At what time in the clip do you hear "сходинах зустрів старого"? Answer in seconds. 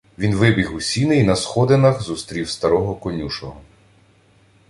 1.35-2.95